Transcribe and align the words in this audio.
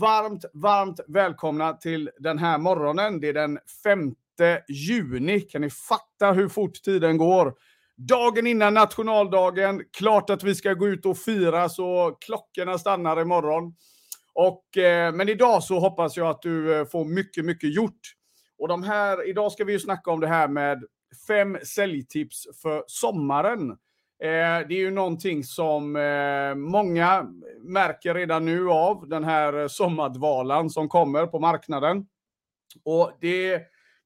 varmt, 0.00 0.44
varmt 0.54 1.00
välkomna 1.08 1.72
till 1.72 2.10
den 2.18 2.38
här 2.38 2.58
morgonen. 2.58 3.20
Det 3.20 3.28
är 3.28 3.32
den 3.32 3.58
5 3.84 4.14
juni. 4.68 5.40
Kan 5.40 5.60
ni 5.60 5.70
fatta 5.70 6.32
hur 6.32 6.48
fort 6.48 6.82
tiden 6.82 7.18
går? 7.18 7.54
Dagen 7.96 8.46
innan 8.46 8.74
nationaldagen. 8.74 9.82
Klart 9.96 10.30
att 10.30 10.42
vi 10.42 10.54
ska 10.54 10.72
gå 10.72 10.88
ut 10.88 11.06
och 11.06 11.18
fira 11.18 11.68
så 11.68 12.16
klockorna 12.20 12.78
stannar 12.78 13.20
imorgon. 13.20 13.74
Och, 14.34 14.76
eh, 14.76 15.12
men 15.12 15.28
idag 15.28 15.62
så 15.62 15.78
hoppas 15.78 16.16
jag 16.16 16.28
att 16.28 16.42
du 16.42 16.74
eh, 16.74 16.86
får 16.86 17.04
mycket, 17.04 17.44
mycket 17.44 17.74
gjort. 17.74 18.00
Och 18.58 18.68
de 18.68 18.82
här, 18.82 19.28
idag 19.28 19.52
ska 19.52 19.64
vi 19.64 19.72
ju 19.72 19.80
snacka 19.80 20.10
om 20.10 20.20
det 20.20 20.26
här 20.26 20.48
med 20.48 20.84
fem 21.28 21.58
säljtips 21.62 22.46
för 22.62 22.84
sommaren. 22.86 23.76
Eh, 24.22 24.68
det 24.68 24.74
är 24.74 24.78
ju 24.78 24.90
någonting 24.90 25.44
som 25.44 25.96
eh, 25.96 26.54
många 26.54 27.26
märker 27.60 28.14
redan 28.14 28.44
nu 28.44 28.70
av, 28.70 29.08
den 29.08 29.24
här 29.24 29.60
eh, 29.60 29.68
sommardvalan 29.68 30.70
som 30.70 30.88
kommer 30.88 31.26
på 31.26 31.38
marknaden. 31.38 32.06
Och 32.84 33.12
det 33.20 33.62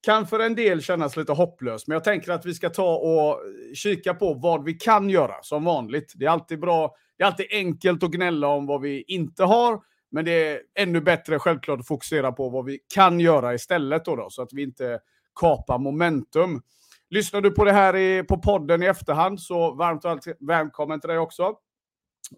kan 0.06 0.27
för 0.27 0.41
en 0.41 0.55
del 0.55 0.83
kännas 0.83 1.16
lite 1.16 1.33
hopplöst, 1.33 1.88
men 1.88 1.95
jag 1.95 2.05
tänker 2.05 2.33
att 2.33 2.46
vi 2.46 2.55
ska 2.55 2.70
ta 2.70 2.96
och 2.96 3.41
kika 3.74 4.14
på 4.14 4.34
vad 4.34 4.64
vi 4.64 4.74
kan 4.74 5.10
göra 5.10 5.34
som 5.42 5.64
vanligt. 5.64 6.12
Det 6.16 6.24
är 6.24 6.30
alltid 6.30 6.61
bra, 6.61 6.95
det 7.19 7.22
är 7.22 7.27
alltid 7.27 7.47
enkelt 7.50 8.02
att 8.02 8.11
gnälla 8.11 8.48
om 8.48 8.66
vad 8.66 8.80
vi 8.80 9.05
inte 9.06 9.45
har, 9.45 9.80
men 10.11 10.24
det 10.24 10.48
är 10.48 10.61
ännu 10.78 11.00
bättre 11.00 11.38
självklart 11.38 11.80
att 11.80 11.86
fokusera 11.86 12.33
på 12.33 12.48
vad 12.48 12.64
vi 12.64 12.78
kan 12.95 13.20
göra 13.20 13.55
istället 13.55 14.05
då, 14.05 14.16
då 14.16 14.30
så 14.30 14.42
att 14.42 14.52
vi 14.52 14.62
inte 14.62 15.00
kapar 15.41 15.78
momentum. 15.78 16.62
Lyssnar 17.10 17.41
du 17.41 17.50
på 17.50 17.64
det 17.64 17.73
här 17.73 17.96
i, 17.96 18.23
på 18.23 18.38
podden 18.38 18.82
i 18.82 18.87
efterhand 18.87 19.41
så 19.41 19.74
varmt 19.74 20.27
välkommen 20.41 21.00
till 21.00 21.09
dig 21.09 21.19
också. 21.19 21.55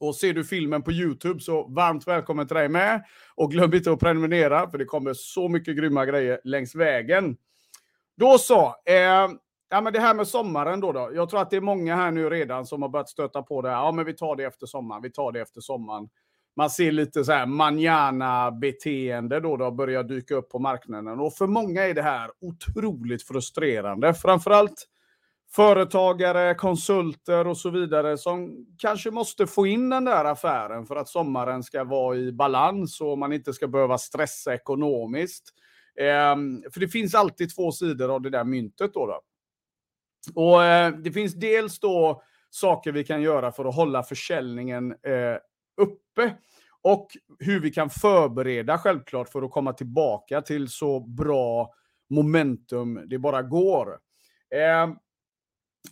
Och 0.00 0.16
ser 0.16 0.34
du 0.34 0.44
filmen 0.44 0.82
på 0.82 0.92
YouTube 0.92 1.40
så 1.40 1.68
varmt 1.68 2.08
välkommen 2.08 2.46
till 2.46 2.56
dig 2.56 2.68
med. 2.68 3.04
Och 3.34 3.50
glöm 3.50 3.74
inte 3.74 3.92
att 3.92 4.00
prenumerera 4.00 4.70
för 4.70 4.78
det 4.78 4.84
kommer 4.84 5.14
så 5.14 5.48
mycket 5.48 5.76
grymma 5.76 6.06
grejer 6.06 6.40
längs 6.44 6.74
vägen. 6.74 7.36
Då 8.16 8.38
så. 8.38 8.74
Eh, 8.84 9.28
ja, 9.70 9.80
men 9.82 9.92
det 9.92 10.00
här 10.00 10.14
med 10.14 10.28
sommaren 10.28 10.80
då, 10.80 10.92
då. 10.92 11.10
Jag 11.14 11.30
tror 11.30 11.40
att 11.40 11.50
det 11.50 11.56
är 11.56 11.60
många 11.60 11.96
här 11.96 12.10
nu 12.10 12.30
redan 12.30 12.66
som 12.66 12.82
har 12.82 12.88
börjat 12.88 13.08
stöta 13.08 13.42
på 13.42 13.62
det. 13.62 13.68
här. 13.68 13.76
Ja, 13.76 13.92
men 13.92 14.04
vi 14.04 14.12
tar 14.12 14.36
det 14.36 14.44
efter 14.44 14.66
sommaren. 14.66 15.02
Vi 15.02 15.10
tar 15.10 15.32
det 15.32 15.40
efter 15.40 15.60
sommaren. 15.60 16.08
Man 16.56 16.70
ser 16.70 16.92
lite 16.92 17.24
så 17.24 17.32
här 17.32 17.46
manjana-beteende 17.46 19.40
då, 19.40 19.56
det 19.56 19.64
har 19.64 19.70
börjat 19.70 20.08
dyka 20.08 20.34
upp 20.34 20.50
på 20.50 20.58
marknaden. 20.58 21.20
Och 21.20 21.34
för 21.34 21.46
många 21.46 21.82
är 21.82 21.94
det 21.94 22.02
här 22.02 22.30
otroligt 22.40 23.22
frustrerande. 23.22 24.14
Framförallt 24.14 24.88
företagare, 25.50 26.54
konsulter 26.54 27.46
och 27.46 27.58
så 27.58 27.70
vidare 27.70 28.18
som 28.18 28.66
kanske 28.78 29.10
måste 29.10 29.46
få 29.46 29.66
in 29.66 29.90
den 29.90 30.04
där 30.04 30.24
affären 30.24 30.86
för 30.86 30.96
att 30.96 31.08
sommaren 31.08 31.62
ska 31.62 31.84
vara 31.84 32.16
i 32.16 32.32
balans 32.32 33.00
och 33.00 33.18
man 33.18 33.32
inte 33.32 33.52
ska 33.52 33.68
behöva 33.68 33.98
stressa 33.98 34.54
ekonomiskt. 34.54 35.44
Ehm, 36.00 36.62
för 36.72 36.80
det 36.80 36.88
finns 36.88 37.14
alltid 37.14 37.54
två 37.54 37.72
sidor 37.72 38.14
av 38.14 38.22
det 38.22 38.30
där 38.30 38.44
myntet. 38.44 38.94
Då, 38.94 39.06
då. 39.06 39.20
Och 40.34 40.64
eh, 40.64 40.92
Det 40.92 41.12
finns 41.12 41.34
dels 41.34 41.80
då 41.80 42.22
saker 42.50 42.92
vi 42.92 43.04
kan 43.04 43.22
göra 43.22 43.52
för 43.52 43.64
att 43.64 43.74
hålla 43.74 44.02
försäljningen 44.02 44.90
eh, 44.90 45.36
uppe 45.76 46.36
och 46.82 47.08
hur 47.38 47.60
vi 47.60 47.70
kan 47.70 47.90
förbereda 47.90 48.78
självklart 48.78 49.28
för 49.28 49.42
att 49.42 49.50
komma 49.50 49.72
tillbaka 49.72 50.42
till 50.42 50.68
så 50.68 51.00
bra 51.00 51.70
momentum 52.10 53.02
det 53.06 53.18
bara 53.18 53.42
går. 53.42 53.88
Eh, 54.54 54.94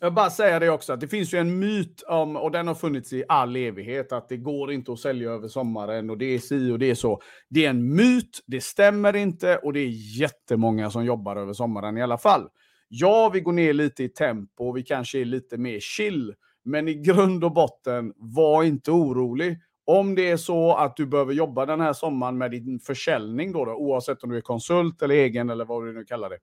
jag 0.01 0.15
bara 0.15 0.31
säga 0.31 0.59
det 0.59 0.71
också, 0.71 0.93
att 0.93 1.01
det 1.01 1.09
finns 1.09 1.35
ju 1.35 1.39
en 1.39 1.59
myt 1.59 2.03
om, 2.03 2.37
och 2.37 2.51
den 2.51 2.69
har 2.69 2.75
funnits 2.75 3.13
i 3.13 3.25
all 3.29 3.57
evighet, 3.57 4.13
att 4.13 4.29
det 4.29 4.37
går 4.37 4.73
inte 4.73 4.93
att 4.93 4.99
sälja 4.99 5.31
över 5.31 5.49
sommaren 5.49 6.11
och 6.11 6.19
det 6.19 6.25
är 6.25 6.39
si 6.39 6.71
och 6.71 6.79
det 6.79 6.91
är 6.91 6.95
så. 6.95 7.21
Det 7.49 7.67
är 7.67 7.71
en 7.71 7.95
myt, 7.95 8.41
det 8.47 8.61
stämmer 8.61 9.17
inte 9.17 9.57
och 9.57 9.73
det 9.73 9.81
är 9.81 10.21
jättemånga 10.21 10.91
som 10.91 11.05
jobbar 11.05 11.37
över 11.37 11.53
sommaren 11.53 11.99
i 11.99 12.03
alla 12.03 12.19
fall. 12.19 12.49
Ja, 12.89 13.31
vi 13.35 13.41
går 13.41 13.53
ner 13.53 13.73
lite 13.73 14.05
i 14.05 14.09
tempo 14.09 14.69
och 14.69 14.77
vi 14.77 14.83
kanske 14.83 15.21
är 15.21 15.25
lite 15.25 15.59
mer 15.59 15.81
chill, 15.81 16.35
men 16.65 16.89
i 16.89 16.95
grund 16.95 17.45
och 17.45 17.53
botten, 17.53 18.13
var 18.17 18.63
inte 18.63 18.91
orolig. 18.91 19.59
Om 19.85 20.15
det 20.15 20.31
är 20.31 20.37
så 20.37 20.75
att 20.75 20.97
du 20.97 21.07
behöver 21.07 21.33
jobba 21.33 21.67
den 21.67 21.81
här 21.81 21.93
sommaren 21.93 22.39
med 22.39 22.51
din 22.51 22.81
försäljning, 22.81 23.53
då, 23.53 23.65
då 23.65 23.73
oavsett 23.73 24.23
om 24.23 24.31
du 24.31 24.37
är 24.37 24.41
konsult 24.41 25.03
eller 25.03 25.15
egen 25.15 25.51
eller 25.51 25.65
vad 25.65 25.87
du 25.87 25.93
nu 25.93 26.05
kallar 26.05 26.31
det, 26.31 26.39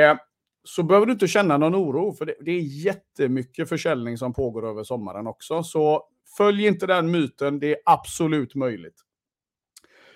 eh, 0.00 0.16
så 0.64 0.82
behöver 0.82 1.06
du 1.06 1.12
inte 1.12 1.28
känna 1.28 1.58
någon 1.58 1.74
oro, 1.74 2.12
för 2.12 2.26
det, 2.26 2.34
det, 2.40 2.52
är 2.52 2.60
jättemycket 2.60 3.68
försäljning 3.68 4.18
som 4.18 4.32
pågår 4.32 4.68
över 4.68 4.84
sommaren 4.84 5.26
också. 5.26 5.62
Så 5.62 6.08
följ 6.36 6.66
inte 6.66 6.86
den 6.86 7.10
myten, 7.10 7.58
det 7.58 7.72
är 7.72 7.78
absolut 7.84 8.54
möjligt. 8.54 9.00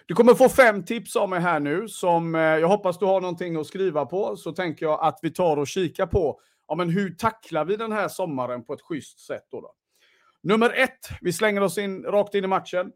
Du 0.07 0.15
kommer 0.15 0.35
få 0.35 0.49
fem 0.49 0.85
tips 0.85 1.17
av 1.17 1.29
mig 1.29 1.41
här 1.41 1.61
nu 1.61 1.89
som 1.89 2.35
eh, 2.35 2.41
jag 2.41 2.69
hoppas 2.69 2.99
du 2.99 3.05
har 3.05 3.21
någonting 3.21 3.57
att 3.57 3.67
skriva 3.67 4.07
på. 4.07 4.37
Så 4.37 4.53
tänker 4.53 4.87
jag 4.87 5.01
att 5.03 5.19
vi 5.23 5.31
tar 5.31 5.57
och 5.57 5.67
kikar 5.67 6.07
på 6.07 6.41
ja, 6.69 6.75
men 6.75 6.91
hur 6.91 7.15
tacklar 7.15 7.65
vi 7.65 7.77
den 7.77 7.93
här 7.93 8.09
sommaren 8.09 8.65
på 8.65 8.73
ett 8.73 8.83
schysst 8.83 9.21
sätt. 9.21 9.47
Då, 9.51 9.61
då. 9.61 9.73
Nummer 10.43 10.71
ett, 10.71 11.09
vi 11.21 11.33
slänger 11.33 11.61
oss 11.61 11.79
in 11.79 12.03
rakt 12.03 12.35
in 12.35 12.45
i 12.45 12.47
matchen. 12.47 12.93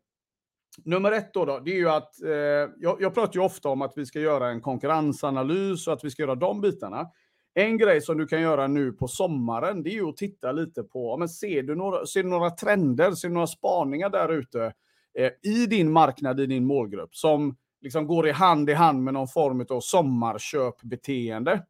Nummer 0.84 1.12
ett 1.12 1.34
då, 1.34 1.44
då 1.44 1.58
det 1.58 1.70
är 1.70 1.76
ju 1.76 1.90
att 1.90 2.22
eh, 2.22 2.30
jag, 2.78 2.96
jag 3.00 3.14
pratar 3.14 3.34
ju 3.34 3.40
ofta 3.40 3.68
om 3.68 3.82
att 3.82 3.92
vi 3.96 4.06
ska 4.06 4.20
göra 4.20 4.48
en 4.48 4.60
konkurrensanalys 4.60 5.86
och 5.86 5.92
att 5.92 6.04
vi 6.04 6.10
ska 6.10 6.22
göra 6.22 6.34
de 6.34 6.60
bitarna. 6.60 7.06
En 7.54 7.78
grej 7.78 8.00
som 8.00 8.18
du 8.18 8.26
kan 8.26 8.40
göra 8.40 8.66
nu 8.66 8.92
på 8.92 9.08
sommaren, 9.08 9.82
det 9.82 9.90
är 9.90 9.94
ju 9.94 10.08
att 10.08 10.16
titta 10.16 10.52
lite 10.52 10.82
på, 10.82 11.16
men 11.16 11.28
ser 11.28 11.62
du 11.62 11.74
några, 11.74 12.06
ser 12.06 12.22
du 12.22 12.28
några 12.28 12.50
trender, 12.50 13.12
ser 13.12 13.28
du 13.28 13.34
några 13.34 13.46
spaningar 13.46 14.10
där 14.10 14.28
ute 14.28 14.72
eh, 15.18 15.30
i 15.42 15.66
din 15.66 15.92
marknad, 15.92 16.40
i 16.40 16.46
din 16.46 16.66
målgrupp, 16.66 17.16
som 17.16 17.56
liksom 17.80 18.06
går 18.06 18.28
i 18.28 18.30
hand 18.30 18.70
i 18.70 18.72
hand 18.72 19.04
med 19.04 19.14
någon 19.14 19.28
form 19.28 19.66
av 19.70 19.80
sommarköpbeteende. 19.80 21.64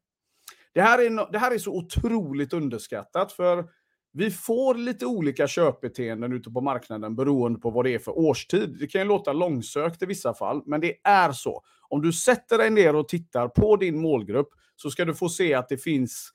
Det 0.73 0.83
här, 0.83 0.99
är, 0.99 1.33
det 1.33 1.39
här 1.39 1.55
är 1.55 1.59
så 1.59 1.77
otroligt 1.77 2.53
underskattat, 2.53 3.33
för 3.33 3.65
vi 4.13 4.31
får 4.31 4.75
lite 4.75 5.07
olika 5.07 5.49
köpbeteenden 5.49 6.33
ute 6.33 6.51
på 6.51 6.61
marknaden 6.61 7.17
beroende 7.17 7.61
på 7.61 7.71
vad 7.71 7.85
det 7.85 7.95
är 7.95 7.99
för 7.99 8.19
årstid. 8.19 8.77
Det 8.81 8.87
kan 8.87 9.01
ju 9.01 9.07
låta 9.07 9.33
långsökt 9.33 10.03
i 10.03 10.07
vissa 10.07 10.35
fall, 10.35 10.63
men 10.67 10.81
det 10.81 10.95
är 11.05 11.33
så. 11.33 11.63
Om 11.89 12.03
du 12.03 12.13
sätter 12.13 12.59
dig 12.59 12.71
ner 12.71 12.97
och 12.97 13.09
tittar 13.09 13.49
på 13.49 13.77
din 13.77 14.01
målgrupp 14.01 14.49
så 14.77 14.91
ska 14.91 15.05
du 15.05 15.15
få 15.15 15.29
se 15.29 15.55
att 15.55 15.69
det 15.69 15.79
finns 15.79 16.31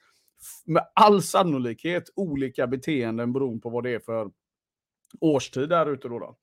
med 0.66 0.84
all 0.96 1.22
sannolikhet 1.22 2.04
olika 2.16 2.68
beteenden 2.68 3.34
beroende 3.34 3.62
på 3.62 3.70
vad 3.70 3.84
det 3.84 3.94
är 3.94 4.00
för 4.00 4.30
årstid 5.20 5.70
där 5.70 5.94
ute. 5.94 6.08
Då, 6.08 6.20
då. 6.20 6.38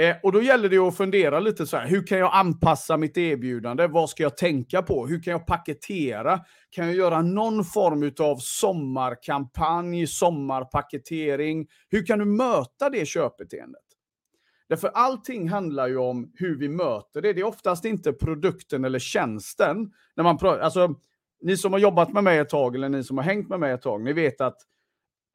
Eh, 0.00 0.16
och 0.22 0.32
då 0.32 0.42
gäller 0.42 0.68
det 0.68 0.78
att 0.78 0.96
fundera 0.96 1.40
lite 1.40 1.66
så 1.66 1.76
här, 1.76 1.86
hur 1.86 2.06
kan 2.06 2.18
jag 2.18 2.30
anpassa 2.34 2.96
mitt 2.96 3.18
erbjudande? 3.18 3.86
Vad 3.86 4.10
ska 4.10 4.22
jag 4.22 4.36
tänka 4.36 4.82
på? 4.82 5.06
Hur 5.06 5.22
kan 5.22 5.30
jag 5.30 5.46
paketera? 5.46 6.40
Kan 6.70 6.86
jag 6.86 6.94
göra 6.94 7.22
någon 7.22 7.64
form 7.64 8.12
av 8.20 8.36
sommarkampanj, 8.36 10.06
sommarpaketering? 10.06 11.66
Hur 11.88 12.06
kan 12.06 12.18
du 12.18 12.24
möta 12.24 12.90
det 12.90 13.06
köpbeteendet? 13.06 13.82
Därför 14.68 14.88
allting 14.88 15.48
handlar 15.48 15.88
ju 15.88 15.96
om 15.96 16.32
hur 16.34 16.58
vi 16.58 16.68
möter 16.68 17.22
det. 17.22 17.32
Det 17.32 17.40
är 17.40 17.46
oftast 17.46 17.84
inte 17.84 18.12
produkten 18.12 18.84
eller 18.84 18.98
tjänsten. 18.98 19.92
När 20.16 20.24
man 20.24 20.38
alltså, 20.42 20.94
ni 21.42 21.56
som 21.56 21.72
har 21.72 21.80
jobbat 21.80 22.12
med 22.12 22.24
mig 22.24 22.38
ett 22.38 22.48
tag, 22.48 22.74
eller 22.74 22.88
ni 22.88 23.04
som 23.04 23.18
har 23.18 23.24
hängt 23.24 23.48
med 23.48 23.60
mig 23.60 23.72
ett 23.72 23.82
tag, 23.82 24.04
ni 24.04 24.12
vet 24.12 24.40
att 24.40 24.56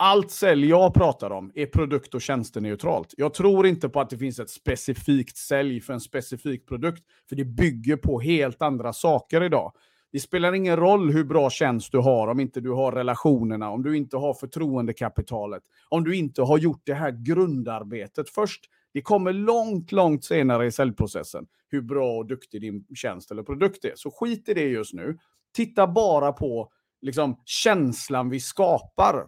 allt 0.02 0.32
sälj 0.32 0.70
jag 0.70 0.94
pratar 0.94 1.32
om 1.32 1.52
är 1.56 1.66
produkt 1.66 2.14
och 2.14 2.22
tjänsteneutralt. 2.22 3.14
Jag 3.18 3.34
tror 3.34 3.68
inte 3.68 3.90
på 3.90 4.00
att 4.00 4.10
det 4.10 4.18
finns 4.18 4.40
ett 4.40 4.50
specifikt 4.50 5.38
sälj 5.38 5.82
för 5.82 5.94
en 5.94 6.00
specifik 6.00 6.68
produkt, 6.68 7.04
för 7.30 7.36
det 7.36 7.46
bygger 7.46 7.98
på 7.98 8.20
helt 8.20 8.62
andra 8.62 8.94
saker 8.94 9.44
idag. 9.44 9.72
Det 10.12 10.20
spelar 10.20 10.54
ingen 10.54 10.76
roll 10.76 11.12
hur 11.12 11.24
bra 11.24 11.50
tjänst 11.50 11.92
du 11.92 11.98
har 11.98 12.28
om 12.28 12.40
inte 12.40 12.62
du 12.62 12.72
har 12.72 12.92
relationerna, 12.92 13.70
om 13.70 13.84
du 13.84 13.98
inte 13.98 14.18
har 14.18 14.34
förtroendekapitalet, 14.34 15.64
om 15.90 16.04
du 16.04 16.16
inte 16.16 16.42
har 16.42 16.58
gjort 16.58 16.82
det 16.84 16.94
här 16.94 17.12
grundarbetet 17.12 18.30
först. 18.30 18.62
Det 18.94 19.02
kommer 19.02 19.34
långt, 19.34 19.92
långt 19.92 20.24
senare 20.24 20.66
i 20.66 20.72
säljprocessen 20.72 21.46
hur 21.68 21.82
bra 21.82 22.18
och 22.18 22.28
duktig 22.28 22.62
din 22.62 22.86
tjänst 22.96 23.32
eller 23.32 23.44
produkt 23.44 23.86
är. 23.86 23.94
Så 23.96 24.12
skit 24.12 24.50
i 24.50 24.54
det 24.54 24.68
just 24.68 24.94
nu. 24.94 25.18
Titta 25.56 25.88
bara 25.88 26.32
på 26.32 26.72
liksom, 27.02 27.42
känslan 27.46 28.30
vi 28.30 28.40
skapar. 28.40 29.28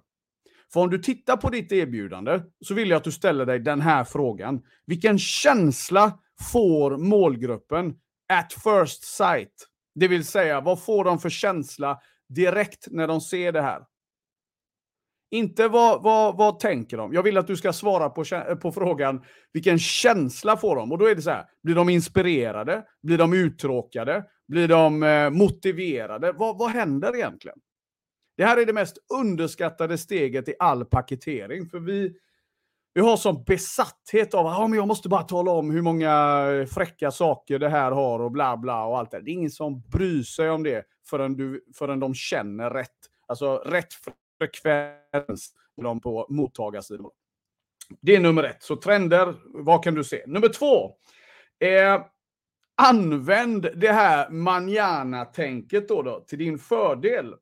För 0.74 0.80
om 0.80 0.90
du 0.90 0.98
tittar 0.98 1.38
på 1.38 1.50
ditt 1.50 1.72
erbjudande 1.72 2.42
så 2.66 2.74
vill 2.74 2.90
jag 2.90 2.98
att 2.98 3.04
du 3.04 3.12
ställer 3.12 3.46
dig 3.46 3.60
den 3.60 3.82
här 3.82 4.04
frågan. 4.04 4.62
Vilken 4.86 5.20
känsla 5.20 6.20
får 6.52 6.98
målgruppen 6.98 7.96
at 8.34 8.54
first 8.54 9.04
sight? 9.04 9.54
Det 9.96 10.08
vill 10.08 10.26
säga, 10.26 10.62
vad 10.62 10.84
får 10.84 11.04
de 11.04 11.20
för 11.20 11.30
känsla 11.30 12.00
direkt 12.30 12.88
när 12.92 13.08
de 13.08 13.22
ser 13.22 13.52
det 13.52 13.62
här? 13.62 13.82
Inte 15.32 15.68
vad, 15.68 16.04
vad, 16.04 16.38
vad 16.38 16.60
tänker 16.60 16.98
de? 16.98 17.14
Jag 17.14 17.24
vill 17.24 17.38
att 17.38 17.48
du 17.48 17.58
ska 17.58 17.74
svara 17.74 18.10
på, 18.10 18.24
på 18.62 18.72
frågan, 18.72 19.24
vilken 19.54 19.80
känsla 19.80 20.58
får 20.58 20.76
de? 20.76 20.92
Och 20.92 20.98
då 20.98 21.06
är 21.06 21.16
det 21.16 21.22
så 21.22 21.30
här, 21.30 21.46
blir 21.64 21.76
de 21.76 21.90
inspirerade? 21.90 22.84
Blir 23.04 23.18
de 23.18 23.34
uttråkade? 23.34 24.26
Blir 24.48 24.68
de 24.68 25.04
eh, 25.04 25.30
motiverade? 25.30 26.32
Vad, 26.32 26.58
vad 26.58 26.72
händer 26.72 27.16
egentligen? 27.16 27.58
Det 28.38 28.46
här 28.46 28.58
är 28.58 28.66
det 28.66 28.74
mest 28.74 28.98
underskattade 29.14 29.98
steget 29.98 30.50
i 30.50 30.54
all 30.60 30.86
paketering. 30.86 31.66
För 31.66 31.80
vi, 31.80 32.16
vi 32.94 33.02
har 33.02 33.18
sån 33.18 33.44
besatthet 33.44 34.34
av 34.34 34.48
att 34.48 34.72
ja, 34.72 34.76
jag 34.76 34.88
måste 34.88 35.10
bara 35.10 35.24
tala 35.24 35.52
om 35.52 35.72
hur 35.72 35.82
många 35.82 36.46
eh, 36.52 36.66
fräcka 36.66 37.12
saker 37.12 37.60
det 37.60 37.70
här 37.70 37.92
har 37.92 38.20
och 38.20 38.32
bla 38.32 38.58
bla 38.58 38.86
och 38.86 38.98
allt 38.98 39.12
det. 39.12 39.22
Det 39.22 39.32
är 39.32 39.34
ingen 39.34 39.52
som 39.52 39.82
bryr 39.82 40.24
sig 40.24 40.50
om 40.50 40.64
det 40.64 40.86
förrän, 41.10 41.36
du, 41.36 41.66
förrän 41.74 42.00
de 42.00 42.14
känner 42.14 42.70
rätt. 42.70 42.90
Alltså 43.28 43.58
rätt 43.58 43.94
frekvens 44.40 45.54
på 46.04 46.28
mottagarsidan. 46.30 47.10
Det 48.02 48.16
är 48.16 48.20
nummer 48.20 48.44
ett. 48.44 48.64
Så 48.64 48.76
trender, 48.76 49.36
vad 49.46 49.84
kan 49.84 49.96
du 49.96 50.04
se? 50.04 50.24
Nummer 50.28 50.48
två. 50.48 50.92
Eh, 51.60 52.06
använd 52.76 53.70
det 53.76 53.92
här 53.92 54.30
manjana-tänket 54.30 55.88
då, 55.88 56.02
då 56.02 56.20
till 56.20 56.40
din 56.40 56.60
fördel. 56.60 57.36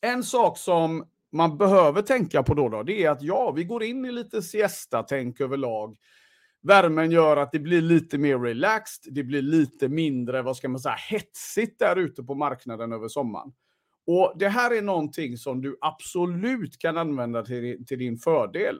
En 0.00 0.22
sak 0.22 0.58
som 0.58 1.04
man 1.32 1.58
behöver 1.58 2.02
tänka 2.02 2.42
på 2.42 2.54
då, 2.54 2.68
då 2.68 2.82
det 2.82 3.04
är 3.04 3.10
att 3.10 3.22
ja, 3.22 3.50
vi 3.50 3.64
går 3.64 3.82
in 3.82 4.04
i 4.04 4.12
lite 4.12 4.42
siesta-tänk 4.42 5.40
överlag. 5.40 5.96
Värmen 6.62 7.10
gör 7.10 7.36
att 7.36 7.52
det 7.52 7.58
blir 7.58 7.80
lite 7.80 8.18
mer 8.18 8.38
relaxed, 8.38 9.14
det 9.14 9.22
blir 9.22 9.42
lite 9.42 9.88
mindre, 9.88 10.42
vad 10.42 10.56
ska 10.56 10.68
man 10.68 10.80
säga, 10.80 10.96
hetsigt 11.10 11.78
där 11.78 11.96
ute 11.96 12.22
på 12.22 12.34
marknaden 12.34 12.92
över 12.92 13.08
sommaren. 13.08 13.52
Och 14.06 14.32
det 14.36 14.48
här 14.48 14.76
är 14.76 14.82
någonting 14.82 15.36
som 15.36 15.62
du 15.62 15.78
absolut 15.80 16.78
kan 16.78 16.96
använda 16.96 17.42
till, 17.42 17.86
till 17.86 17.98
din 17.98 18.18
fördel. 18.18 18.78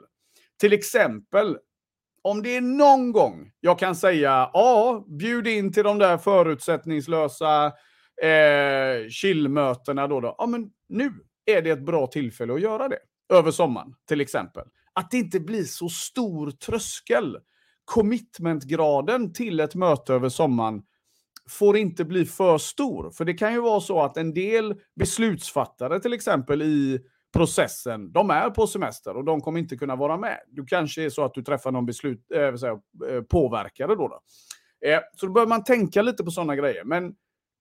Till 0.59 0.73
exempel, 0.73 1.57
om 2.21 2.43
det 2.43 2.55
är 2.55 2.61
någon 2.61 3.11
gång 3.11 3.51
jag 3.59 3.79
kan 3.79 3.95
säga, 3.95 4.49
ja, 4.53 5.05
bjud 5.07 5.47
in 5.47 5.73
till 5.73 5.83
de 5.83 5.97
där 5.97 6.17
förutsättningslösa 6.17 7.73
eh, 8.23 9.09
chillmötena 9.09 10.07
då, 10.07 10.21
då. 10.21 10.35
Ja, 10.37 10.45
men 10.45 10.69
nu 10.89 11.13
är 11.45 11.61
det 11.61 11.69
ett 11.69 11.85
bra 11.85 12.07
tillfälle 12.07 12.53
att 12.53 12.61
göra 12.61 12.87
det. 12.87 12.99
Över 13.33 13.51
sommaren, 13.51 13.95
till 14.07 14.21
exempel. 14.21 14.63
Att 14.93 15.11
det 15.11 15.17
inte 15.17 15.39
blir 15.39 15.63
så 15.63 15.89
stor 15.89 16.51
tröskel. 16.51 17.37
Commitmentgraden 17.85 19.33
till 19.33 19.59
ett 19.59 19.75
möte 19.75 20.13
över 20.13 20.29
sommaren 20.29 20.81
får 21.49 21.77
inte 21.77 22.05
bli 22.05 22.25
för 22.25 22.57
stor. 22.57 23.11
För 23.11 23.25
det 23.25 23.33
kan 23.33 23.53
ju 23.53 23.61
vara 23.61 23.81
så 23.81 24.01
att 24.01 24.17
en 24.17 24.33
del 24.33 24.75
beslutsfattare 24.95 25.99
till 25.99 26.13
exempel 26.13 26.61
i 26.61 26.99
processen, 27.33 28.11
de 28.11 28.29
är 28.29 28.49
på 28.49 28.67
semester 28.67 29.17
och 29.17 29.25
de 29.25 29.41
kommer 29.41 29.59
inte 29.59 29.77
kunna 29.77 29.95
vara 29.95 30.17
med. 30.17 30.39
Du 30.47 30.65
kanske 30.65 31.03
är 31.03 31.09
så 31.09 31.23
att 31.23 31.33
du 31.33 31.43
träffar 31.43 31.71
någon 31.71 31.85
beslut, 31.85 32.31
eh, 32.35 32.41
äh, 32.41 32.55
säga, 32.55 32.71
eh, 33.09 33.21
påverkare 33.21 33.95
då. 33.95 34.07
då. 34.07 34.19
Eh, 34.87 34.99
så 35.15 35.25
då 35.25 35.31
behöver 35.31 35.49
man 35.49 35.63
tänka 35.63 36.01
lite 36.01 36.23
på 36.23 36.31
sådana 36.31 36.55
grejer. 36.55 36.83
Men 36.83 37.13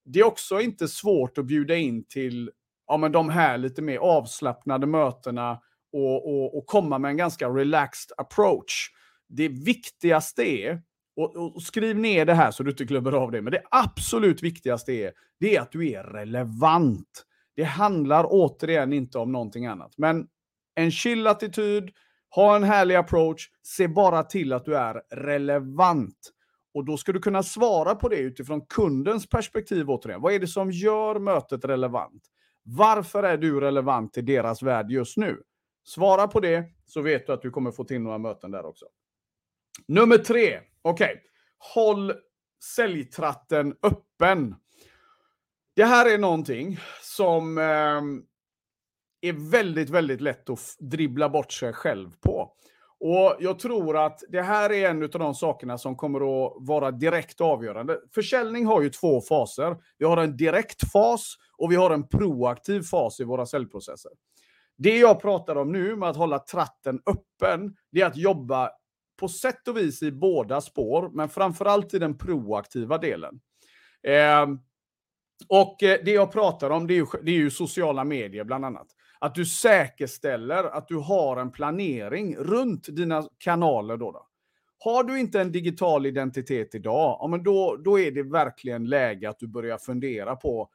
det 0.07 0.21
är 0.21 0.25
också 0.25 0.61
inte 0.61 0.89
svårt 0.89 1.39
att 1.39 1.45
bjuda 1.45 1.77
in 1.77 2.05
till 2.09 2.51
ja, 2.87 2.97
men 2.97 3.13
de 3.13 3.29
här 3.29 3.59
lite 3.59 3.83
mer 3.83 3.99
avslappnade 3.99 4.87
mötena 4.87 5.61
och, 5.93 6.29
och, 6.29 6.59
och 6.59 6.67
komma 6.67 6.99
med 6.99 7.09
en 7.09 7.17
ganska 7.17 7.49
relaxed 7.49 8.13
approach. 8.17 8.91
Det 9.29 9.49
viktigaste 9.49 10.43
är, 10.43 10.83
och, 11.17 11.37
och, 11.37 11.63
skriv 11.63 11.99
ner 11.99 12.25
det 12.25 12.35
här 12.35 12.51
så 12.51 12.63
du 12.63 12.71
inte 12.71 12.85
glömmer 12.85 13.13
av 13.13 13.31
det, 13.31 13.43
men 13.43 13.53
det 13.53 13.63
absolut 13.71 14.43
viktigaste 14.43 14.93
är, 14.93 15.13
det 15.41 15.57
är 15.57 15.61
att 15.61 15.73
du 15.73 15.91
är 15.91 16.05
relevant. 16.05 17.25
Det 17.57 17.65
handlar 17.65 18.27
återigen 18.29 18.93
inte 18.93 19.19
om 19.19 19.33
någonting 19.33 19.67
annat. 19.67 19.93
Men 19.97 20.27
en 20.75 20.91
chill 20.91 21.27
attityd, 21.27 21.91
ha 22.35 22.57
en 22.57 22.65
härlig 22.65 22.95
approach, 22.95 23.51
se 23.63 23.89
bara 23.89 24.23
till 24.23 24.53
att 24.53 24.65
du 24.65 24.77
är 24.77 25.03
relevant. 25.11 26.33
Och 26.77 26.85
då 26.85 26.97
ska 26.97 27.13
du 27.13 27.21
kunna 27.21 27.43
svara 27.43 27.95
på 27.95 28.09
det 28.09 28.17
utifrån 28.17 28.67
kundens 28.67 29.29
perspektiv 29.29 29.91
återigen. 29.91 30.21
Vad 30.21 30.33
är 30.33 30.39
det 30.39 30.47
som 30.47 30.71
gör 30.71 31.19
mötet 31.19 31.65
relevant? 31.65 32.23
Varför 32.63 33.23
är 33.23 33.37
du 33.37 33.61
relevant 33.61 34.17
i 34.17 34.23
deras 34.23 34.63
värld 34.63 34.91
just 34.91 35.17
nu? 35.17 35.43
Svara 35.85 36.29
på 36.29 36.41
det 36.41 36.65
så 36.87 37.01
vet 37.01 37.27
du 37.27 37.33
att 37.33 37.43
du 37.43 37.51
kommer 37.51 37.71
få 37.71 37.85
till 37.85 38.01
några 38.01 38.19
möten 38.19 38.51
där 38.51 38.67
också. 38.67 38.87
Nummer 39.89 40.19
tre. 40.19 40.61
Okej. 40.83 41.13
Okay. 41.13 41.17
Håll 41.75 42.13
säljtratten 42.77 43.75
öppen. 43.83 44.55
Det 45.77 45.85
här 45.85 46.15
är 46.15 46.19
någonting 46.19 46.79
som 47.03 47.59
eh, 47.59 48.03
är 49.31 49.51
väldigt, 49.51 49.91
väldigt 49.91 50.21
lätt 50.21 50.51
att 50.51 50.77
dribbla 50.79 51.29
bort 51.29 51.53
sig 51.53 51.73
själv 51.73 52.11
på. 52.21 52.53
Och 53.01 53.37
jag 53.41 53.59
tror 53.59 53.97
att 54.07 54.21
det 54.29 54.43
här 54.43 54.73
är 54.73 54.91
en 54.91 55.03
av 55.03 55.09
de 55.09 55.35
sakerna 55.35 55.79
som 55.79 55.97
kommer 55.97 56.19
att 56.19 56.53
vara 56.57 56.91
direkt 56.91 57.41
avgörande. 57.41 58.01
Försäljning 58.15 58.67
har 58.67 58.83
ju 58.83 58.91
två 58.91 59.21
faser. 59.21 59.77
Vi 59.99 60.05
har 60.05 60.17
en 60.17 60.37
direkt 60.37 60.93
fas 60.93 61.37
och 61.59 61.73
vi 61.73 61.77
har 61.77 61.91
en 61.91 62.09
proaktiv 62.09 62.83
fas 62.83 63.21
i 63.21 63.25
våra 63.25 63.47
säljprocesser. 63.47 64.13
Det 64.79 64.99
jag 64.99 65.23
pratar 65.23 65.57
om 65.57 65.73
nu 65.73 65.97
med 65.97 66.09
att 66.09 66.17
hålla 66.17 66.39
tratten 66.39 67.01
öppen, 67.07 67.77
det 67.93 68.01
är 68.01 68.07
att 68.07 68.17
jobba 68.17 68.71
på 69.17 69.29
sätt 69.29 69.69
och 69.69 69.77
vis 69.77 70.03
i 70.03 70.13
båda 70.13 70.61
spår, 70.61 71.11
men 71.13 71.29
framförallt 71.29 71.95
i 71.95 71.99
den 71.99 72.19
proaktiva 72.19 72.99
delen. 72.99 73.41
Ehm, 74.03 74.53
eh, 74.53 74.59
och 75.49 75.77
det 75.81 76.11
jag 76.11 76.33
pratar 76.33 76.71
om, 76.71 76.87
det 76.87 76.95
är, 76.95 76.97
ju, 76.97 77.07
det 77.23 77.31
är 77.31 77.37
ju 77.37 77.51
sociala 77.51 78.05
medier 78.05 78.45
bland 78.45 78.65
annat. 78.65 78.87
Att 79.19 79.35
du 79.35 79.47
säkerställer 79.47 80.65
att 80.65 80.89
du 80.89 80.97
har 80.97 81.37
en 81.37 81.53
planering 81.53 82.37
runt 82.37 82.97
dina 82.97 83.29
kanaler. 83.39 83.97
Då, 83.97 84.13
då. 84.13 84.27
Har 84.79 85.05
du 85.05 85.21
inte 85.21 85.41
en 85.41 85.53
digital 85.53 86.07
identitet 86.07 86.75
idag, 86.75 87.19
ja, 87.21 87.27
men 87.27 87.43
då, 87.43 87.77
då 87.77 87.99
är 87.99 88.11
det 88.11 88.23
verkligen 88.23 88.85
läge 88.85 89.29
att 89.29 89.39
du 89.39 89.47
börjar 89.47 89.79
fundera 89.79 90.37
på, 90.37 90.69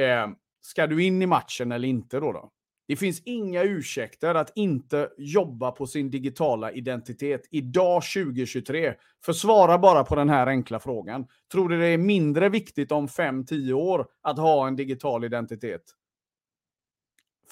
eh, 0.00 0.30
ska 0.60 0.86
du 0.86 1.04
in 1.04 1.22
i 1.22 1.26
matchen 1.26 1.72
eller 1.72 1.88
inte? 1.88 2.20
Då, 2.20 2.32
då? 2.32 2.50
Det 2.88 2.96
finns 2.96 3.22
inga 3.24 3.62
ursäkter 3.62 4.34
att 4.34 4.52
inte 4.54 5.08
jobba 5.18 5.70
på 5.70 5.86
sin 5.86 6.10
digitala 6.10 6.72
identitet 6.72 7.48
idag 7.50 8.02
2023. 8.02 8.94
För 9.24 9.32
svara 9.32 9.78
bara 9.78 10.04
på 10.04 10.14
den 10.14 10.28
här 10.28 10.46
enkla 10.46 10.80
frågan. 10.80 11.26
Tror 11.52 11.68
du 11.68 11.78
det 11.78 11.86
är 11.86 11.98
mindre 11.98 12.48
viktigt 12.48 12.92
om 12.92 13.08
5-10 13.08 13.72
år 13.72 14.06
att 14.22 14.38
ha 14.38 14.66
en 14.66 14.76
digital 14.76 15.24
identitet? 15.24 15.82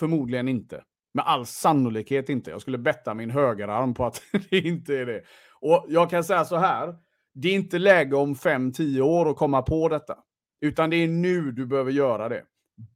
Förmodligen 0.01 0.49
inte. 0.49 0.83
Med 1.15 1.25
all 1.27 1.47
sannolikhet 1.47 2.29
inte. 2.29 2.51
Jag 2.51 2.61
skulle 2.61 2.79
betta 2.79 3.15
min 3.15 3.31
högerarm 3.31 3.95
på 3.95 4.05
att 4.05 4.23
det 4.51 4.59
inte 4.59 4.99
är 4.99 5.07
det. 5.07 5.23
Och 5.61 5.87
jag 5.89 6.11
kan 6.11 6.25
säga 6.25 6.45
så 6.45 6.57
här. 6.57 6.95
Det 7.35 7.49
är 7.49 7.55
inte 7.55 7.79
läge 7.79 8.17
om 8.17 8.35
5-10 8.35 9.01
år 9.01 9.31
att 9.31 9.37
komma 9.37 9.63
på 9.63 9.89
detta. 9.89 10.17
Utan 10.61 10.91
det 10.91 10.97
är 10.97 11.09
nu 11.09 11.53
du 11.53 11.67
behöver 11.67 11.93
göra 11.93 12.29
det. 12.29 12.43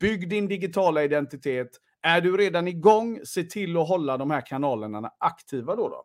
Bygg 0.00 0.28
din 0.28 0.48
digitala 0.48 1.04
identitet. 1.04 1.68
Är 2.02 2.20
du 2.20 2.36
redan 2.36 2.68
igång, 2.68 3.20
se 3.24 3.42
till 3.42 3.76
att 3.76 3.88
hålla 3.88 4.16
de 4.16 4.30
här 4.30 4.46
kanalerna 4.46 5.10
aktiva 5.18 5.76
då. 5.76 5.88
då. 5.88 6.04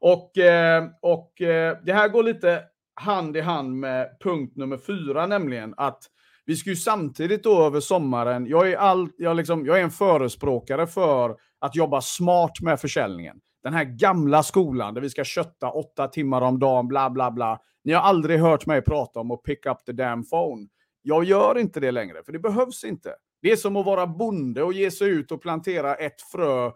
Och, 0.00 0.38
eh, 0.38 0.84
och 1.02 1.42
eh, 1.42 1.78
det 1.84 1.92
här 1.92 2.08
går 2.08 2.22
lite 2.22 2.64
hand 2.94 3.36
i 3.36 3.40
hand 3.40 3.76
med 3.76 4.16
punkt 4.20 4.56
nummer 4.56 4.78
fyra, 4.78 5.26
nämligen 5.26 5.74
att 5.76 6.02
vi 6.46 6.56
ska 6.56 6.70
ju 6.70 6.76
samtidigt 6.76 7.44
då 7.44 7.62
över 7.62 7.80
sommaren, 7.80 8.46
jag 8.46 8.70
är, 8.70 8.76
all, 8.76 9.08
jag, 9.16 9.36
liksom, 9.36 9.66
jag 9.66 9.78
är 9.78 9.82
en 9.82 9.90
förespråkare 9.90 10.86
för 10.86 11.36
att 11.60 11.76
jobba 11.76 12.00
smart 12.00 12.60
med 12.60 12.80
försäljningen. 12.80 13.40
Den 13.62 13.74
här 13.74 13.84
gamla 13.84 14.42
skolan 14.42 14.94
där 14.94 15.00
vi 15.00 15.10
ska 15.10 15.24
kötta 15.24 15.70
åtta 15.70 16.08
timmar 16.08 16.42
om 16.42 16.58
dagen, 16.58 16.88
bla 16.88 17.10
bla 17.10 17.30
bla. 17.30 17.58
Ni 17.84 17.92
har 17.92 18.02
aldrig 18.02 18.40
hört 18.40 18.66
mig 18.66 18.82
prata 18.82 19.20
om 19.20 19.30
att 19.30 19.42
pick 19.42 19.66
up 19.66 19.84
the 19.86 19.92
damn 19.92 20.24
phone. 20.24 20.66
Jag 21.02 21.24
gör 21.24 21.58
inte 21.58 21.80
det 21.80 21.90
längre, 21.90 22.22
för 22.24 22.32
det 22.32 22.38
behövs 22.38 22.84
inte. 22.84 23.14
Det 23.42 23.52
är 23.52 23.56
som 23.56 23.76
att 23.76 23.86
vara 23.86 24.06
bonde 24.06 24.62
och 24.62 24.72
ge 24.72 24.90
sig 24.90 25.08
ut 25.08 25.32
och 25.32 25.42
plantera 25.42 25.94
ett 25.94 26.20
frö 26.32 26.66
eh, 26.66 26.72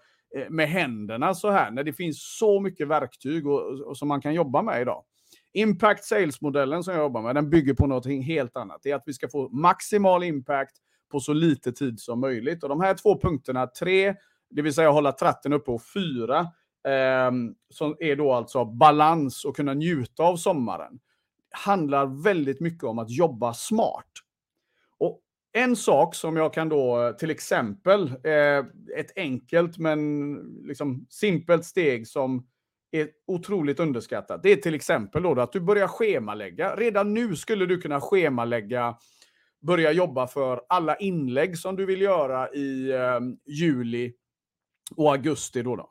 med 0.49 0.69
händerna 0.69 1.35
så 1.35 1.51
här, 1.51 1.71
när 1.71 1.85
det 1.85 1.93
finns 1.93 2.39
så 2.39 2.61
mycket 2.61 2.89
verktyg 2.89 3.47
och, 3.47 3.81
och 3.81 3.97
som 3.97 4.09
man 4.09 4.21
kan 4.21 4.35
jobba 4.35 4.63
med 4.63 4.81
idag. 4.81 5.05
Impact 5.53 6.05
Sales-modellen 6.05 6.85
som 6.85 6.95
jag 6.95 7.03
jobbar 7.03 7.23
med, 7.23 7.35
den 7.35 7.51
bygger 7.51 7.75
på 7.75 7.87
något 7.87 8.07
helt 8.07 8.57
annat. 8.57 8.81
Det 8.83 8.91
är 8.91 8.95
att 8.95 9.03
vi 9.07 9.13
ska 9.13 9.29
få 9.29 9.49
maximal 9.49 10.25
impact 10.25 10.77
på 11.11 11.21
så 11.21 11.33
lite 11.33 11.73
tid 11.73 12.01
som 12.01 12.21
möjligt. 12.21 12.63
Och 12.63 12.69
de 12.69 12.81
här 12.81 12.95
två 12.95 13.21
punkterna, 13.21 13.67
tre, 13.67 14.15
det 14.51 14.63
vill 14.63 14.75
säga 14.75 14.91
hålla 14.91 15.13
tratten 15.13 15.53
uppe, 15.53 15.71
och 15.71 15.83
fyra, 15.95 16.39
eh, 16.89 17.31
som 17.71 17.97
är 18.01 18.17
då 18.17 18.33
alltså 18.33 18.65
balans 18.65 19.45
och 19.45 19.57
kunna 19.57 19.75
njuta 19.75 20.23
av 20.23 20.37
sommaren, 20.37 21.01
handlar 21.51 22.23
väldigt 22.23 22.61
mycket 22.61 22.85
om 22.85 22.99
att 22.99 23.11
jobba 23.11 23.55
smart. 23.55 24.11
Och 24.99 25.21
en 25.53 25.77
sak 25.77 26.15
som 26.15 26.37
jag 26.37 26.53
kan 26.55 26.69
då, 26.69 27.15
till 27.19 27.31
exempel, 27.31 28.09
eh, 28.09 28.59
ett 28.97 29.17
enkelt 29.17 29.79
men 29.79 30.35
liksom 30.65 31.07
simpelt 31.09 31.65
steg 31.65 32.09
som 32.09 32.47
är 32.91 33.09
otroligt 33.27 33.81
underskattat. 33.81 34.43
Det 34.43 34.53
är 34.53 34.57
till 34.57 34.75
exempel 34.75 35.23
då 35.23 35.41
att 35.41 35.53
du 35.53 35.61
börjar 35.61 35.89
schemalägga. 35.89 36.77
Redan 36.77 37.15
nu 37.15 37.37
skulle 37.37 37.67
du 37.67 37.81
kunna 37.81 38.01
schemalägga, 38.01 38.97
börja 39.61 39.93
jobba 39.93 40.27
för 40.27 40.61
alla 40.69 40.97
inlägg 40.97 41.59
som 41.59 41.77
du 41.77 41.87
vill 41.87 42.01
göra 42.01 42.53
i 42.53 42.91
eh, 42.91 43.21
juli 43.47 44.13
och 44.97 45.13
augusti. 45.13 45.63
Då, 45.63 45.77
då 45.77 45.91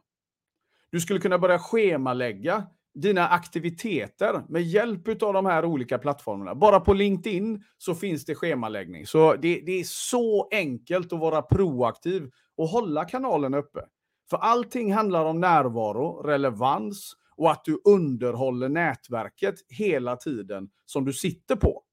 Du 0.90 1.00
skulle 1.00 1.20
kunna 1.20 1.40
börja 1.40 1.60
schemalägga 1.60 2.64
dina 2.94 3.28
aktiviteter 3.28 4.44
med 4.50 4.62
hjälp 4.62 5.24
av 5.24 5.34
de 5.34 5.46
här 5.46 5.66
olika 5.66 5.98
plattformarna. 5.98 6.56
Bara 6.56 6.80
på 6.80 6.94
LinkedIn 6.94 7.64
så 7.78 7.96
finns 7.96 8.26
det 8.26 8.36
schemaläggning. 8.36 9.06
Så 9.06 9.36
det, 9.36 9.62
det 9.66 9.80
är 9.80 9.84
så 9.84 10.48
enkelt 10.52 11.14
att 11.14 11.20
vara 11.20 11.42
proaktiv 11.42 12.32
och 12.58 12.68
hålla 12.68 13.06
kanalen 13.06 13.54
uppe. 13.54 13.80
För 14.30 14.38
allting 14.38 14.94
handlar 14.94 15.26
om 15.26 15.40
närvaro, 15.40 16.22
relevans 16.24 17.16
och 17.38 17.52
att 17.52 17.66
du 17.66 17.82
underhåller 17.86 18.70
nätverket 18.70 19.56
hela 19.70 20.16
tiden 20.16 20.70
som 20.86 21.06
du 21.06 21.14
sitter 21.14 21.56
på. 21.56 21.84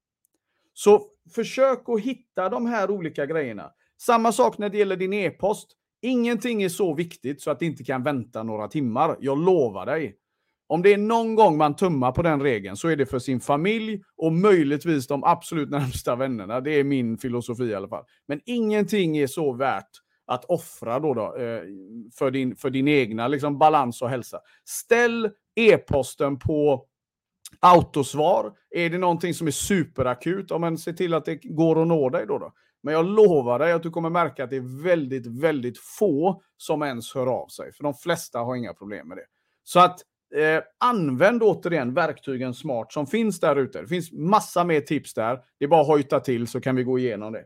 Så 0.73 1.05
försök 1.35 1.89
att 1.89 2.01
hitta 2.01 2.49
de 2.49 2.65
här 2.65 2.91
olika 2.91 3.25
grejerna. 3.25 3.71
Samma 3.97 4.31
sak 4.31 4.57
när 4.57 4.69
det 4.69 4.77
gäller 4.77 4.95
din 4.95 5.13
e-post. 5.13 5.67
Ingenting 6.01 6.63
är 6.63 6.69
så 6.69 6.93
viktigt 6.93 7.41
så 7.41 7.51
att 7.51 7.59
det 7.59 7.65
inte 7.65 7.83
kan 7.83 8.03
vänta 8.03 8.43
några 8.43 8.67
timmar. 8.67 9.17
Jag 9.19 9.37
lovar 9.37 9.85
dig. 9.85 10.15
Om 10.67 10.81
det 10.81 10.93
är 10.93 10.97
någon 10.97 11.35
gång 11.35 11.57
man 11.57 11.75
tummar 11.75 12.11
på 12.11 12.21
den 12.21 12.41
regeln 12.41 12.77
så 12.77 12.87
är 12.87 12.95
det 12.95 13.05
för 13.05 13.19
sin 13.19 13.39
familj 13.39 14.01
och 14.17 14.33
möjligtvis 14.33 15.07
de 15.07 15.23
absolut 15.23 15.69
närmsta 15.69 16.15
vännerna. 16.15 16.61
Det 16.61 16.71
är 16.71 16.83
min 16.83 17.17
filosofi 17.17 17.63
i 17.63 17.75
alla 17.75 17.87
fall. 17.87 18.03
Men 18.27 18.41
ingenting 18.45 19.17
är 19.17 19.27
så 19.27 19.53
värt 19.53 19.89
att 20.27 20.45
offra 20.45 20.99
då, 20.99 21.13
då 21.13 21.35
eh, 21.35 21.61
för, 22.17 22.31
din, 22.31 22.55
för 22.55 22.69
din 22.69 22.87
egna 22.87 23.27
liksom, 23.27 23.57
balans 23.57 24.01
och 24.01 24.09
hälsa. 24.09 24.39
Ställ 24.65 25.29
e-posten 25.55 26.39
på 26.39 26.85
autosvar. 27.59 28.53
Är 28.69 28.89
det 28.89 28.97
någonting 28.97 29.33
som 29.33 29.47
är 29.47 29.51
superakut, 29.51 30.51
om 30.51 30.61
man 30.61 30.77
ser 30.77 30.93
till 30.93 31.13
att 31.13 31.25
det 31.25 31.35
går 31.35 31.81
att 31.81 31.87
nå 31.87 32.09
dig 32.09 32.25
då, 32.27 32.37
då. 32.37 32.53
Men 32.83 32.93
jag 32.93 33.05
lovar 33.05 33.59
dig 33.59 33.71
att 33.71 33.83
du 33.83 33.89
kommer 33.89 34.09
märka 34.09 34.43
att 34.43 34.49
det 34.49 34.55
är 34.55 34.83
väldigt, 34.83 35.27
väldigt 35.27 35.77
få 35.77 36.41
som 36.57 36.83
ens 36.83 37.15
hör 37.15 37.27
av 37.27 37.47
sig. 37.47 37.73
För 37.73 37.83
de 37.83 37.93
flesta 37.93 38.39
har 38.39 38.55
inga 38.55 38.73
problem 38.73 39.07
med 39.07 39.17
det. 39.17 39.25
Så 39.63 39.79
att 39.79 39.99
eh, 40.35 40.63
använd 40.77 41.43
återigen 41.43 41.93
verktygen 41.93 42.53
smart 42.53 42.93
som 42.93 43.07
finns 43.07 43.39
där 43.39 43.55
ute. 43.55 43.81
Det 43.81 43.87
finns 43.87 44.11
massa 44.11 44.63
mer 44.63 44.81
tips 44.81 45.13
där. 45.13 45.39
Det 45.59 45.65
är 45.65 45.69
bara 45.69 45.81
att 45.81 45.87
hojta 45.87 46.19
till 46.19 46.47
så 46.47 46.61
kan 46.61 46.75
vi 46.75 46.83
gå 46.83 46.99
igenom 46.99 47.33
det. 47.33 47.43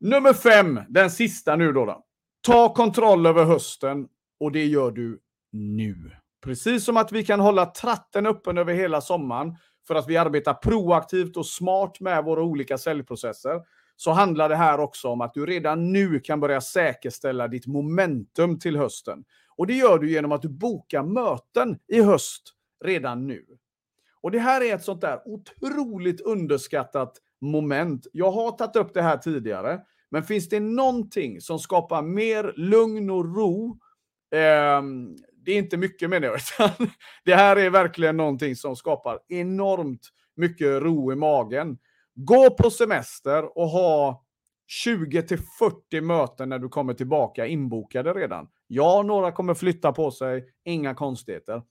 Nummer 0.00 0.32
fem, 0.32 0.80
den 0.88 1.10
sista 1.10 1.56
nu 1.56 1.72
då. 1.72 1.84
då. 1.84 2.04
Ta 2.40 2.74
kontroll 2.74 3.26
över 3.26 3.44
hösten 3.44 4.08
och 4.40 4.52
det 4.52 4.64
gör 4.64 4.90
du 4.90 5.20
nu. 5.52 6.10
Precis 6.44 6.84
som 6.84 6.96
att 6.96 7.12
vi 7.12 7.24
kan 7.24 7.40
hålla 7.40 7.66
tratten 7.66 8.26
öppen 8.26 8.58
över 8.58 8.74
hela 8.74 9.00
sommaren 9.00 9.56
för 9.86 9.94
att 9.94 10.08
vi 10.08 10.16
arbetar 10.16 10.54
proaktivt 10.54 11.36
och 11.36 11.46
smart 11.46 12.00
med 12.00 12.24
våra 12.24 12.42
olika 12.42 12.78
säljprocesser 12.78 13.60
så 13.96 14.10
handlar 14.10 14.48
det 14.48 14.56
här 14.56 14.80
också 14.80 15.08
om 15.08 15.20
att 15.20 15.34
du 15.34 15.46
redan 15.46 15.92
nu 15.92 16.20
kan 16.20 16.40
börja 16.40 16.60
säkerställa 16.60 17.48
ditt 17.48 17.66
momentum 17.66 18.58
till 18.58 18.76
hösten. 18.76 19.24
Och 19.56 19.66
det 19.66 19.74
gör 19.74 19.98
du 19.98 20.10
genom 20.10 20.32
att 20.32 20.42
du 20.42 20.48
bokar 20.48 21.02
möten 21.02 21.78
i 21.88 22.02
höst 22.02 22.42
redan 22.84 23.26
nu. 23.26 23.44
Och 24.20 24.30
det 24.30 24.38
här 24.38 24.60
är 24.60 24.74
ett 24.74 24.84
sånt 24.84 25.00
där 25.00 25.20
otroligt 25.24 26.20
underskattat 26.20 27.12
moment. 27.40 28.06
Jag 28.12 28.30
har 28.30 28.50
tagit 28.50 28.76
upp 28.76 28.94
det 28.94 29.02
här 29.02 29.16
tidigare, 29.16 29.80
men 30.10 30.22
finns 30.22 30.48
det 30.48 30.60
någonting 30.60 31.40
som 31.40 31.58
skapar 31.58 32.02
mer 32.02 32.52
lugn 32.56 33.10
och 33.10 33.36
ro 33.36 33.78
eh, 34.34 34.82
det 35.48 35.52
är 35.52 35.58
inte 35.58 35.76
mycket 35.76 36.10
menar 36.10 36.26
jag. 36.28 36.36
utan 36.60 36.90
det 37.24 37.34
här 37.34 37.56
är 37.56 37.70
verkligen 37.70 38.16
någonting 38.16 38.56
som 38.56 38.76
skapar 38.76 39.18
enormt 39.28 40.08
mycket 40.36 40.82
ro 40.82 41.12
i 41.12 41.16
magen. 41.16 41.78
Gå 42.14 42.50
på 42.50 42.70
semester 42.70 43.58
och 43.58 43.68
ha 43.68 44.24
20 44.66 45.22
till 45.22 45.38
40 45.58 46.00
möten 46.00 46.48
när 46.48 46.58
du 46.58 46.68
kommer 46.68 46.94
tillbaka 46.94 47.46
inbokade 47.46 48.12
redan. 48.12 48.48
Ja, 48.66 49.02
några 49.02 49.32
kommer 49.32 49.54
flytta 49.54 49.92
på 49.92 50.10
sig, 50.10 50.44
inga 50.64 50.94
konstigheter. 50.94 51.62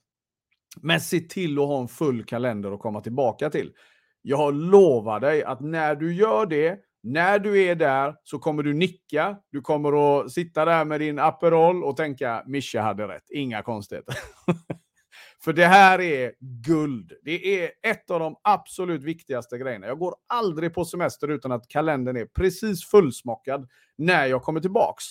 Men 0.80 1.00
se 1.00 1.20
till 1.20 1.58
att 1.58 1.66
ha 1.66 1.80
en 1.80 1.88
full 1.88 2.24
kalender 2.24 2.72
att 2.72 2.80
komma 2.80 3.00
tillbaka 3.00 3.50
till. 3.50 3.72
Jag 4.22 4.54
lovar 4.54 5.20
dig 5.20 5.44
att 5.44 5.60
när 5.60 5.94
du 5.94 6.14
gör 6.14 6.46
det 6.46 6.80
när 7.02 7.38
du 7.38 7.62
är 7.62 7.74
där 7.74 8.14
så 8.24 8.38
kommer 8.38 8.62
du 8.62 8.74
nicka, 8.74 9.36
du 9.50 9.60
kommer 9.60 10.20
att 10.20 10.32
sitta 10.32 10.64
där 10.64 10.84
med 10.84 11.00
din 11.00 11.18
Aperol 11.18 11.84
och 11.84 11.96
tänka 11.96 12.44
Mischa 12.46 12.80
hade 12.80 13.08
rätt, 13.08 13.30
inga 13.30 13.62
konstigheter. 13.62 14.14
För 15.44 15.52
det 15.52 15.66
här 15.66 16.00
är 16.00 16.32
guld. 16.40 17.12
Det 17.24 17.62
är 17.64 17.70
ett 17.82 18.10
av 18.10 18.20
de 18.20 18.36
absolut 18.42 19.02
viktigaste 19.02 19.58
grejerna. 19.58 19.86
Jag 19.86 19.98
går 19.98 20.14
aldrig 20.26 20.74
på 20.74 20.84
semester 20.84 21.28
utan 21.28 21.52
att 21.52 21.68
kalendern 21.68 22.16
är 22.16 22.26
precis 22.26 22.84
fullsmockad 22.84 23.68
när 23.98 24.26
jag 24.26 24.42
kommer 24.42 24.60
tillbaks. 24.60 25.04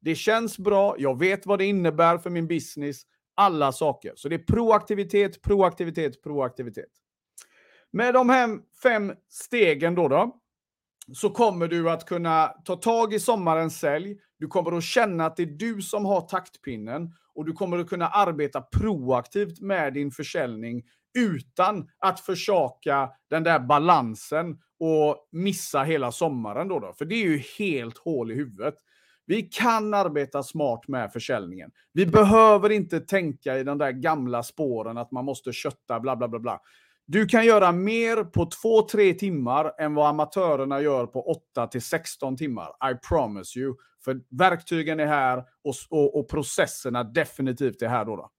Det 0.00 0.14
känns 0.14 0.58
bra, 0.58 0.94
jag 0.98 1.18
vet 1.18 1.46
vad 1.46 1.58
det 1.58 1.64
innebär 1.64 2.18
för 2.18 2.30
min 2.30 2.48
business, 2.48 3.02
alla 3.34 3.72
saker. 3.72 4.12
Så 4.16 4.28
det 4.28 4.34
är 4.34 4.44
proaktivitet, 4.44 5.42
proaktivitet, 5.42 6.22
proaktivitet. 6.22 6.90
Med 7.92 8.14
de 8.14 8.28
här 8.28 8.58
fem 8.82 9.12
stegen 9.28 9.94
då, 9.94 10.08
då 10.08 10.36
så 11.12 11.30
kommer 11.30 11.68
du 11.68 11.90
att 11.90 12.06
kunna 12.06 12.48
ta 12.64 12.76
tag 12.76 13.14
i 13.14 13.20
sommarens 13.20 13.78
sälj. 13.78 14.16
Du 14.38 14.46
kommer 14.46 14.76
att 14.76 14.84
känna 14.84 15.26
att 15.26 15.36
det 15.36 15.42
är 15.42 15.46
du 15.46 15.82
som 15.82 16.04
har 16.04 16.20
taktpinnen 16.20 17.14
och 17.34 17.44
du 17.46 17.52
kommer 17.52 17.78
att 17.78 17.88
kunna 17.88 18.08
arbeta 18.08 18.60
proaktivt 18.60 19.60
med 19.60 19.94
din 19.94 20.10
försäljning 20.10 20.82
utan 21.18 21.88
att 21.98 22.20
försaka 22.20 23.10
den 23.30 23.42
där 23.42 23.58
balansen 23.58 24.58
och 24.80 25.28
missa 25.32 25.82
hela 25.82 26.12
sommaren. 26.12 26.68
Då, 26.68 26.78
då 26.78 26.92
För 26.98 27.04
det 27.04 27.14
är 27.14 27.28
ju 27.28 27.42
helt 27.58 27.98
hål 27.98 28.32
i 28.32 28.34
huvudet. 28.34 28.74
Vi 29.26 29.42
kan 29.42 29.94
arbeta 29.94 30.42
smart 30.42 30.88
med 30.88 31.12
försäljningen. 31.12 31.70
Vi 31.92 32.06
behöver 32.06 32.70
inte 32.70 33.00
tänka 33.00 33.58
i 33.58 33.64
de 33.64 33.78
där 33.78 33.92
gamla 33.92 34.42
spåren 34.42 34.98
att 34.98 35.10
man 35.10 35.24
måste 35.24 35.52
kötta 35.52 36.00
bla 36.00 36.16
bla 36.16 36.28
bla 36.28 36.38
bla. 36.38 36.60
Du 37.12 37.26
kan 37.26 37.44
göra 37.44 37.72
mer 37.72 38.24
på 38.24 38.44
2-3 38.44 39.18
timmar 39.18 39.72
än 39.78 39.94
vad 39.94 40.08
amatörerna 40.08 40.80
gör 40.80 41.06
på 41.06 41.34
8-16 41.56 42.36
timmar. 42.36 42.68
I 42.92 42.94
promise 43.08 43.58
you. 43.58 43.74
För 44.04 44.20
verktygen 44.38 45.00
är 45.00 45.06
här 45.06 45.38
och, 45.38 45.74
och, 45.90 46.18
och 46.18 46.28
processerna 46.28 47.04
definitivt 47.04 47.82
är 47.82 47.88
här 47.88 48.04
då, 48.04 48.16
då. 48.16 48.30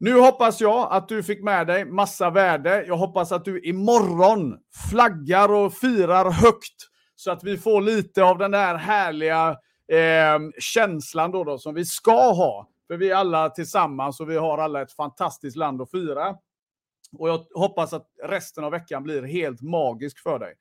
Nu 0.00 0.20
hoppas 0.20 0.60
jag 0.60 0.88
att 0.92 1.08
du 1.08 1.22
fick 1.22 1.42
med 1.42 1.66
dig 1.66 1.84
massa 1.84 2.30
värde. 2.30 2.84
Jag 2.86 2.96
hoppas 2.96 3.32
att 3.32 3.44
du 3.44 3.60
imorgon 3.60 4.56
flaggar 4.90 5.52
och 5.52 5.74
firar 5.74 6.30
högt 6.30 6.88
så 7.14 7.30
att 7.30 7.44
vi 7.44 7.58
får 7.58 7.80
lite 7.80 8.24
av 8.24 8.38
den 8.38 8.50
där 8.50 8.74
härliga 8.74 9.48
eh, 9.92 10.38
känslan 10.58 11.30
då, 11.30 11.44
då 11.44 11.58
som 11.58 11.74
vi 11.74 11.84
ska 11.84 12.32
ha. 12.32 12.68
För 12.86 12.96
vi 12.96 13.10
är 13.10 13.14
alla 13.14 13.50
tillsammans 13.50 14.20
och 14.20 14.30
vi 14.30 14.36
har 14.36 14.58
alla 14.58 14.82
ett 14.82 14.92
fantastiskt 14.92 15.56
land 15.56 15.82
att 15.82 15.90
fira. 15.90 16.34
Och 17.18 17.28
jag 17.28 17.46
hoppas 17.54 17.92
att 17.92 18.06
resten 18.22 18.64
av 18.64 18.70
veckan 18.72 19.02
blir 19.02 19.22
helt 19.22 19.62
magisk 19.62 20.22
för 20.22 20.38
dig. 20.38 20.54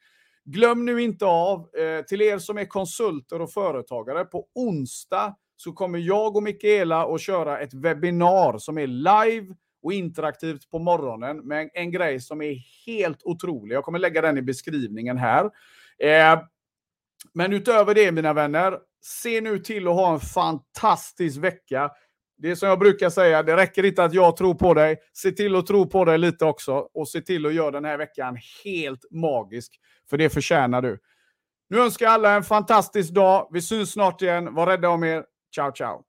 Glöm 0.46 0.86
nu 0.86 1.02
inte 1.02 1.26
av, 1.26 1.60
eh, 1.60 2.06
till 2.06 2.22
er 2.22 2.38
som 2.38 2.58
är 2.58 2.66
konsulter 2.66 3.42
och 3.42 3.52
företagare, 3.52 4.26
på 4.26 4.48
onsdag 4.56 5.36
så 5.58 5.72
kommer 5.72 6.00
jag 6.00 6.36
och 6.36 6.44
Mikaela 6.44 7.16
att 7.16 7.22
köra 7.22 7.60
ett 7.60 7.74
webbinar 7.74 8.58
som 8.58 8.78
är 8.78 8.88
live 8.88 9.56
och 9.84 9.94
interaktivt 9.94 10.70
på 10.70 10.80
morgonen 10.80 11.38
med 11.38 11.70
en, 11.74 11.92
grej 11.92 12.20
som 12.22 12.42
är 12.42 12.56
helt 12.86 13.24
otrolig. 13.24 13.76
Jag 13.76 13.84
kommer 13.84 14.00
lägga 14.00 14.22
den 14.22 14.38
i 14.38 14.42
beskrivningen 14.42 15.18
här. 15.18 15.46
Eh, 16.00 16.42
men 17.34 17.54
utöver 17.54 17.96
det, 17.96 18.12
mina 18.12 18.34
vänner, 18.34 18.80
se 19.02 19.42
nu 19.42 19.60
till 19.60 19.88
att 19.88 19.94
ha 19.94 20.14
en 20.14 20.20
fantastisk 20.20 21.38
vecka. 21.38 21.92
Det 22.38 22.52
är 22.52 22.56
som 22.56 22.70
jag 22.70 22.80
brukar 22.80 23.10
säga, 23.10 23.44
det 23.44 23.56
räcker 23.56 23.86
inte 23.86 24.04
att 24.04 24.14
jag 24.14 24.38
tror 24.38 24.54
på 24.54 24.74
dig. 24.74 24.98
Se 25.14 25.32
till 25.32 25.56
att 25.56 25.68
tro 25.68 25.90
på 25.90 26.06
dig 26.06 26.18
lite 26.18 26.46
också 26.46 26.88
och 26.94 27.08
se 27.08 27.22
till 27.22 27.46
att 27.46 27.54
göra 27.54 27.72
den 27.72 27.86
här 27.86 27.98
veckan 27.98 28.38
helt 28.64 29.06
magisk. 29.12 29.80
För 30.10 30.18
det 30.18 30.30
förtjänar 30.30 30.82
du. 30.82 31.00
Nu 31.70 31.80
önskar 31.80 32.06
jag 32.06 32.14
alla 32.14 32.36
en 32.36 32.44
fantastisk 32.44 33.14
dag. 33.14 33.50
Vi 33.52 33.62
syns 33.62 33.92
snart 33.92 34.22
igen. 34.22 34.54
Var 34.54 34.68
rädda 34.68 34.90
om 34.90 35.04
er. 35.04 35.26
Ciao, 35.56 35.72
ciao. 35.72 36.04